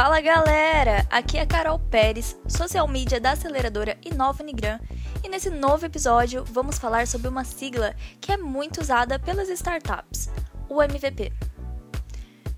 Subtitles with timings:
[0.00, 1.04] Fala galera!
[1.10, 4.78] Aqui é Carol Pérez, social media da aceleradora Inova Nigram,
[5.24, 10.30] e nesse novo episódio vamos falar sobre uma sigla que é muito usada pelas startups,
[10.68, 11.32] o MVP.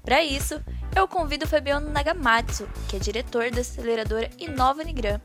[0.03, 0.63] Para isso,
[0.95, 5.19] eu convido o Fabiano Nagamatsu, que é diretor da aceleradora Inova Nigram.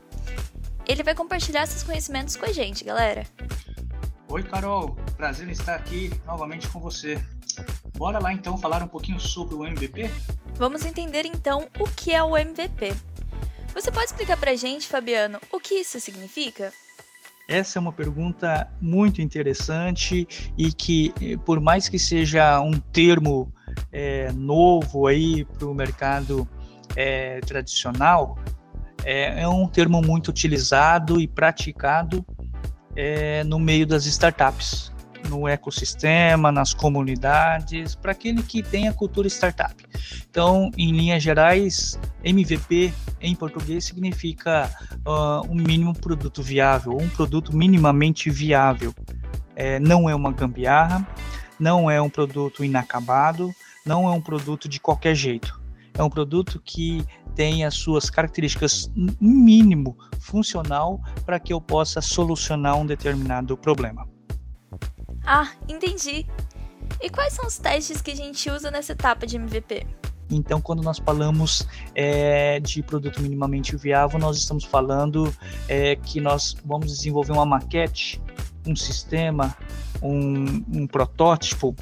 [0.88, 3.26] Ele vai compartilhar seus conhecimentos com a gente, galera.
[4.28, 7.22] Oi, Carol, prazer em estar aqui novamente com você.
[7.96, 10.10] Bora lá então falar um pouquinho sobre o MVP?
[10.56, 12.94] Vamos entender então o que é o MVP.
[13.74, 16.72] Você pode explicar pra gente, Fabiano, o que isso significa?
[17.48, 20.26] Essa é uma pergunta muito interessante
[20.58, 23.52] e que, eh, por mais que seja um termo
[23.92, 26.46] é, novo aí para o mercado
[26.96, 28.38] é, tradicional,
[29.04, 32.24] é, é, um termo muito utilizado e praticado
[33.44, 34.90] no meio das startups
[35.28, 39.74] no ecossistema, nas comunidades, para aquele que tem a cultura startup.
[40.30, 44.70] Então, em linhas gerais, MVP em português significa
[45.06, 48.94] uh, um mínimo produto viável, um produto minimamente viável.
[49.54, 51.06] É, não é uma gambiarra,
[51.58, 55.60] não é um produto inacabado, não é um produto de qualquer jeito.
[55.94, 57.02] É um produto que
[57.34, 64.06] tem as suas características mínimo funcional para que eu possa solucionar um determinado problema.
[65.26, 66.24] Ah, entendi.
[67.00, 69.86] E quais são os testes que a gente usa nessa etapa de MVP?
[70.30, 75.32] Então, quando nós falamos é, de produto minimamente viável, nós estamos falando
[75.68, 78.20] é, que nós vamos desenvolver uma maquete,
[78.66, 79.56] um sistema,
[80.02, 81.74] um, um protótipo,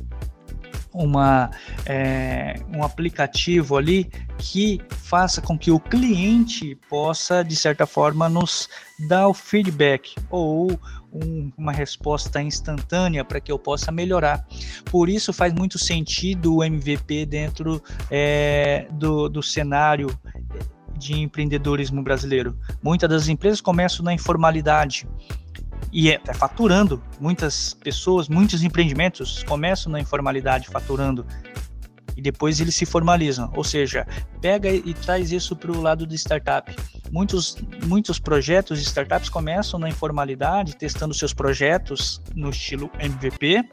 [0.94, 1.50] uma,
[1.84, 4.04] é, um aplicativo ali
[4.38, 8.68] que faça com que o cliente possa, de certa forma, nos
[9.08, 10.70] dar o feedback ou
[11.12, 14.46] um, uma resposta instantânea para que eu possa melhorar.
[14.84, 20.16] Por isso faz muito sentido o MVP dentro é, do, do cenário
[20.96, 22.56] de empreendedorismo brasileiro.
[22.83, 25.08] Muitas das empresas começam na informalidade
[25.94, 27.00] e é, faturando.
[27.20, 31.24] Muitas pessoas, muitos empreendimentos começam na informalidade faturando
[32.16, 33.50] e depois eles se formalizam.
[33.55, 34.04] Ou seja,
[34.40, 36.74] pega e traz isso para o lado de startup.
[37.12, 37.56] Muitos,
[37.86, 43.64] muitos projetos de startups começam na informalidade, testando seus projetos no estilo MVP,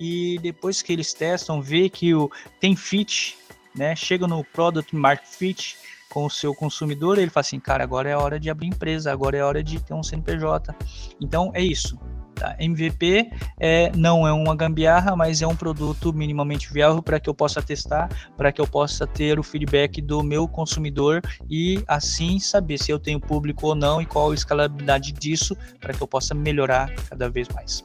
[0.00, 2.30] e depois que eles testam, vê que o,
[2.60, 3.36] tem fit,
[3.74, 5.76] né, chega no Product Market Fit
[6.16, 9.36] com o seu consumidor, ele fala assim, cara, agora é hora de abrir empresa, agora
[9.36, 10.74] é hora de ter um CNPJ.
[11.20, 12.00] Então é isso.
[12.34, 12.56] Tá?
[12.58, 17.34] MVP é, não é uma gambiarra, mas é um produto minimamente viável para que eu
[17.34, 22.78] possa testar, para que eu possa ter o feedback do meu consumidor e assim saber
[22.78, 26.34] se eu tenho público ou não e qual a escalabilidade disso para que eu possa
[26.34, 27.84] melhorar cada vez mais.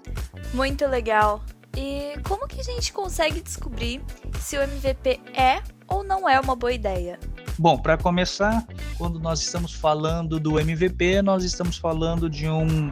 [0.53, 1.41] Muito legal.
[1.75, 4.01] E como que a gente consegue descobrir
[4.39, 7.19] se o MVP é ou não é uma boa ideia?
[7.61, 8.65] Bom, para começar,
[8.97, 12.91] quando nós estamos falando do MVP, nós estamos falando de um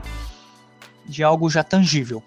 [1.07, 2.21] de algo já tangível.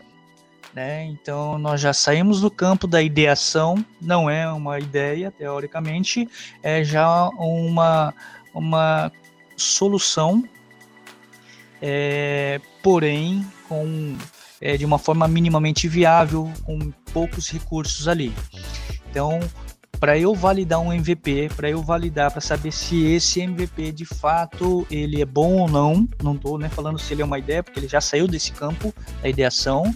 [0.75, 1.04] Né?
[1.04, 6.28] Então nós já saímos do campo da ideação, não é uma ideia, teoricamente,
[6.64, 8.12] é já uma,
[8.53, 9.12] uma
[9.56, 10.42] solução,
[11.80, 14.16] é, porém com,
[14.60, 18.34] é, de uma forma minimamente viável, com poucos recursos ali.
[19.09, 19.38] Então,
[20.03, 24.85] para eu validar um MVP, para eu validar, para saber se esse MVP de fato
[24.91, 27.79] ele é bom ou não, não estou né, falando se ele é uma ideia, porque
[27.79, 28.93] ele já saiu desse campo
[29.23, 29.95] da ideação,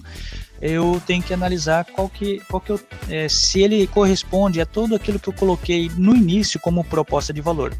[0.63, 4.95] eu tenho que analisar qual que, qual que eu, é, se ele corresponde a tudo
[4.95, 7.75] aquilo que eu coloquei no início como proposta de valor.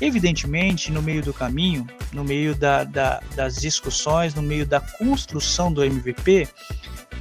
[0.00, 5.72] Evidentemente, no meio do caminho, no meio da, da, das discussões, no meio da construção
[5.72, 6.48] do MVP,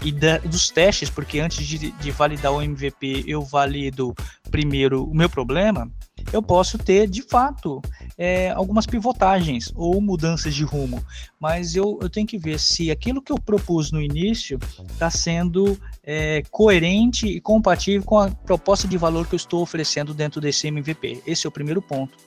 [0.03, 4.13] e da, dos testes, porque antes de, de validar o MVP eu valido
[4.51, 5.89] primeiro o meu problema,
[6.31, 7.81] eu posso ter de fato
[8.17, 11.03] é, algumas pivotagens ou mudanças de rumo,
[11.39, 14.59] mas eu, eu tenho que ver se aquilo que eu propus no início
[14.91, 20.13] está sendo é, coerente e compatível com a proposta de valor que eu estou oferecendo
[20.13, 21.21] dentro desse MVP.
[21.25, 22.17] Esse é o primeiro ponto.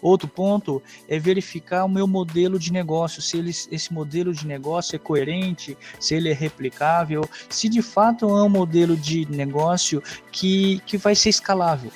[0.00, 4.96] Outro ponto é verificar o meu modelo de negócio, se ele, esse modelo de negócio
[4.96, 10.80] é coerente, se ele é replicável, se de fato é um modelo de negócio que,
[10.86, 11.90] que vai ser escalável.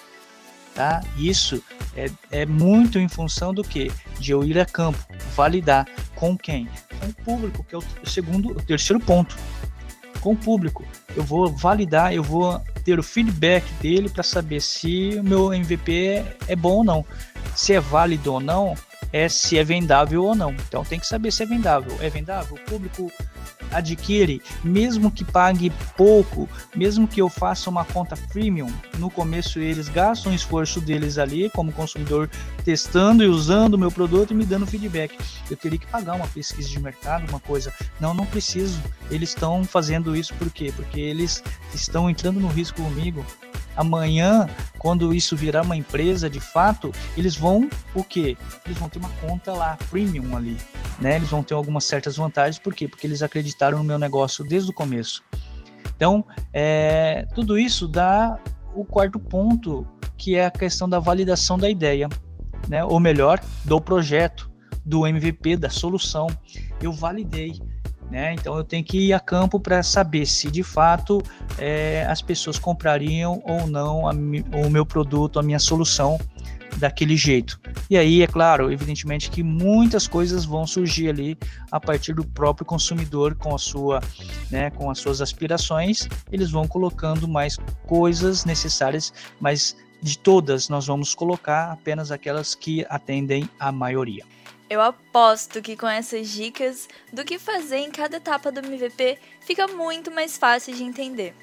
[0.75, 1.03] Tá?
[1.17, 1.63] Isso
[1.97, 3.91] é, é muito em função do que?
[4.19, 4.99] De eu ir a campo,
[5.35, 6.69] validar com quem?
[7.01, 9.37] Com o público, que é o segundo, o terceiro ponto.
[10.21, 10.85] Com o público,
[11.17, 15.93] eu vou validar, eu vou ter o feedback dele para saber se o meu MVP
[15.93, 17.05] é, é bom ou não
[17.55, 18.75] se é válido ou não,
[19.13, 20.53] é se é vendável ou não.
[20.53, 21.97] Então tem que saber se é vendável.
[22.01, 22.57] É vendável?
[22.57, 23.11] O público
[23.73, 29.89] adquire, mesmo que pague pouco, mesmo que eu faça uma conta freemium, no começo eles
[29.89, 32.29] gastam o esforço deles ali como consumidor
[32.65, 35.17] testando e usando o meu produto e me dando feedback.
[35.51, 37.73] Eu teria que pagar uma pesquisa de mercado, uma coisa.
[38.01, 38.81] Não, não preciso.
[39.11, 40.73] Eles estão fazendo isso por quê?
[40.75, 41.43] Porque eles
[41.75, 43.25] estão entrando no risco comigo
[43.77, 44.49] amanhã,
[44.81, 48.35] quando isso virar uma empresa de fato, eles vão o quê?
[48.65, 50.57] Eles vão ter uma conta lá, premium ali,
[50.99, 51.17] né?
[51.17, 52.89] Eles vão ter algumas certas vantagens, por quê?
[52.89, 55.23] Porque eles acreditaram no meu negócio desde o começo.
[55.95, 58.41] Então, é, tudo isso dá
[58.75, 59.87] o quarto ponto,
[60.17, 62.09] que é a questão da validação da ideia,
[62.67, 62.83] né?
[62.83, 64.51] Ou melhor, do projeto,
[64.83, 66.27] do MVP, da solução.
[66.81, 67.61] Eu validei.
[68.11, 68.35] Né?
[68.35, 71.23] Então eu tenho que ir a campo para saber se de fato
[71.57, 76.19] é, as pessoas comprariam ou não a, o meu produto, a minha solução
[76.77, 77.61] daquele jeito.
[77.89, 81.39] E aí, é claro, evidentemente que muitas coisas vão surgir ali
[81.71, 84.01] a partir do próprio consumidor com a sua,
[84.51, 90.87] né, com as suas aspirações, eles vão colocando mais coisas necessárias, mas de todas nós
[90.87, 94.25] vamos colocar apenas aquelas que atendem a maioria.
[94.71, 99.67] Eu aposto que com essas dicas do que fazer em cada etapa do MVP fica
[99.67, 101.35] muito mais fácil de entender.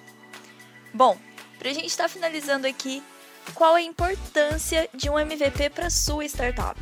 [0.94, 1.18] Bom,
[1.60, 3.04] para a gente estar tá finalizando aqui,
[3.54, 6.80] qual a importância de um MVP para sua startup?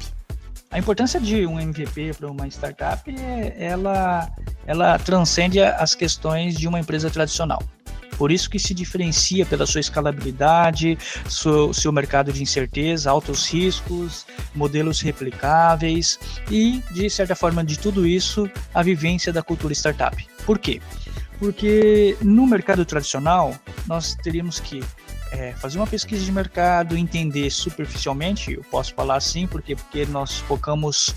[0.70, 4.32] A importância de um MVP para uma startup é ela,
[4.68, 7.64] ela transcende as questões de uma empresa tradicional.
[8.18, 10.98] Por isso que se diferencia pela sua escalabilidade,
[11.28, 16.20] seu, seu mercado de incerteza, altos riscos, modelos replicáveis
[16.50, 20.26] e, de certa forma, de tudo isso, a vivência da cultura startup.
[20.46, 20.82] Por quê?
[21.40, 23.54] Porque no mercado tradicional,
[23.88, 24.82] nós teríamos que
[25.32, 30.40] é, fazer uma pesquisa de mercado, entender superficialmente, eu posso falar assim, porque, porque nós
[30.40, 31.14] focamos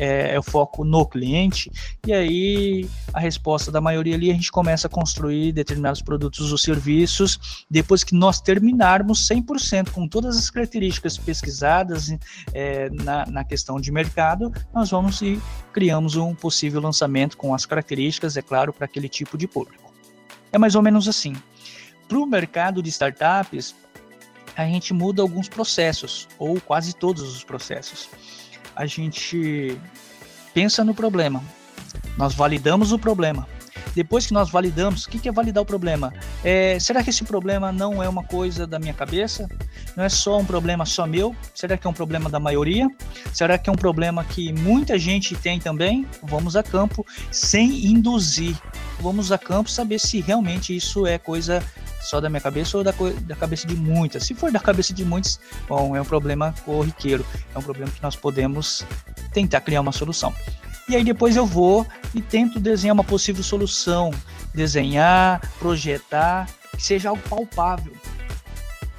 [0.00, 1.70] é, é, o foco no cliente,
[2.06, 6.56] e aí a resposta da maioria ali a gente começa a construir determinados produtos ou
[6.56, 12.16] serviços depois que nós terminarmos 100% com todas as características pesquisadas
[12.54, 15.38] é, na, na questão de mercado, nós vamos e
[15.70, 19.92] criamos um possível lançamento com as características, é claro, para aquele tipo de público.
[20.50, 21.36] É mais ou menos assim.
[22.08, 23.74] Para o mercado de startups,
[24.56, 28.08] a gente muda alguns processos, ou quase todos os processos
[28.74, 29.78] a gente
[30.54, 31.42] pensa no problema,
[32.16, 33.46] nós validamos o problema.
[33.94, 36.12] Depois que nós validamos, o que é validar o problema?
[36.44, 39.48] É, será que esse problema não é uma coisa da minha cabeça?
[39.96, 41.34] Não é só um problema só meu?
[41.54, 42.88] Será que é um problema da maioria?
[43.32, 46.06] Será que é um problema que muita gente tem também?
[46.22, 48.56] Vamos a campo sem induzir.
[49.00, 51.62] Vamos a campo saber se realmente isso é coisa
[52.00, 52.92] só da minha cabeça ou da,
[53.22, 54.24] da cabeça de muitas.
[54.24, 55.38] Se for da cabeça de muitos,
[55.68, 57.24] bom, é um problema corriqueiro,
[57.54, 58.84] é um problema que nós podemos
[59.32, 60.34] tentar criar uma solução.
[60.88, 64.10] E aí depois eu vou e tento desenhar uma possível solução,
[64.52, 67.92] desenhar, projetar, que seja algo palpável.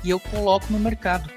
[0.03, 1.29] E eu coloco no mercado.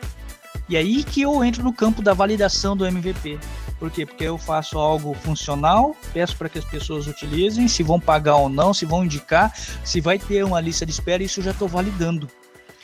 [0.69, 3.39] E aí que eu entro no campo da validação do MVP.
[3.85, 4.07] Por quê?
[4.07, 8.49] Porque eu faço algo funcional, peço para que as pessoas utilizem, se vão pagar ou
[8.49, 9.55] não, se vão indicar,
[9.85, 12.27] se vai ter uma lista de espera, isso eu já estou validando.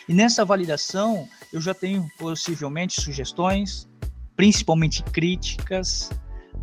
[0.06, 3.88] E nessa validação, eu já tenho possivelmente sugestões,
[4.36, 6.10] principalmente críticas,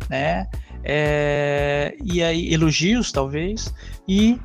[0.08, 0.46] né?
[0.84, 3.74] É, e aí elogios talvez
[4.06, 4.38] e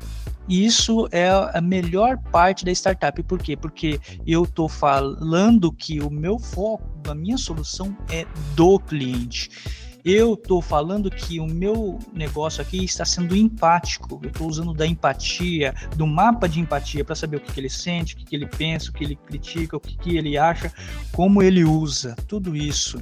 [0.48, 3.22] isso é a melhor parte da startup.
[3.22, 3.56] Por quê?
[3.56, 10.34] Porque eu estou falando que o meu foco, a minha solução é do cliente eu
[10.34, 14.20] estou falando que o meu negócio aqui está sendo empático.
[14.22, 17.70] Eu estou usando da empatia, do mapa de empatia, para saber o que, que, ele
[17.70, 20.70] sente, o que, que, ele pensa, o que ele critica, o que, que ele acha,
[21.10, 22.98] como ele usa, tudo isso.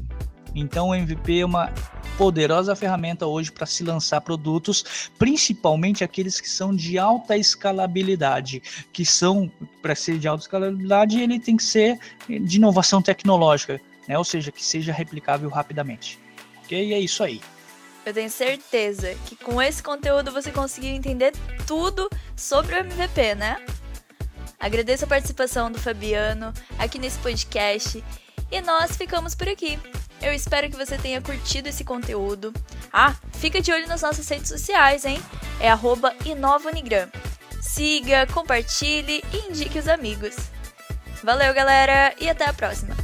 [0.54, 1.72] Então o MVP é uma
[2.16, 9.04] poderosa ferramenta hoje para se lançar produtos, principalmente aqueles que são de alta escalabilidade, que
[9.04, 14.16] são para ser de alta escalabilidade, ele tem que ser de inovação tecnológica, né?
[14.16, 16.20] Ou seja, que seja replicável rapidamente.
[16.80, 17.40] E é isso aí.
[18.04, 21.32] Eu tenho certeza que com esse conteúdo você conseguiu entender
[21.66, 23.64] tudo sobre o MVP, né?
[24.58, 28.02] Agradeço a participação do Fabiano aqui nesse podcast
[28.50, 29.78] e nós ficamos por aqui.
[30.20, 32.52] Eu espero que você tenha curtido esse conteúdo.
[32.92, 35.20] Ah, fica de olho nas nossas redes sociais, hein?
[35.60, 35.68] É
[36.24, 37.08] @inovanigram.
[37.60, 40.36] Siga, compartilhe e indique os amigos.
[41.22, 43.01] Valeu, galera, e até a próxima!